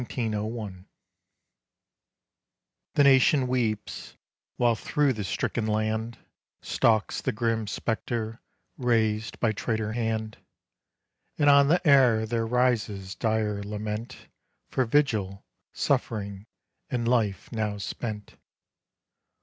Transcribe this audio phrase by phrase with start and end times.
[2.95, 4.15] _)The nation weeps,
[4.57, 6.17] while through the stricken land
[6.63, 8.41] Stalks the grim specter
[8.79, 10.39] raised by traitor hand;
[11.37, 14.17] And on the air there rises dire lament
[14.71, 16.47] For vigil, suffering
[16.89, 18.37] and life now spent.